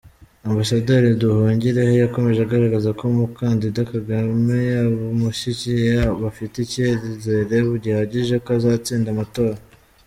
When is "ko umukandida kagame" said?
2.97-4.57